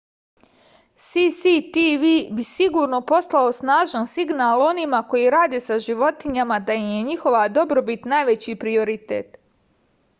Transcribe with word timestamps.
cctv 1.07 2.05
bi 2.37 2.45
sigurno 2.51 3.01
poslao 3.11 3.51
snažan 3.57 4.07
signal 4.13 4.63
onima 4.69 5.01
koji 5.11 5.29
rade 5.37 5.59
sa 5.67 5.77
životinjama 5.89 6.57
da 6.69 6.79
im 6.85 6.87
je 6.95 7.03
njihova 7.11 7.43
dobrobit 7.59 8.05
najveći 8.15 8.55
prioritet 8.65 9.39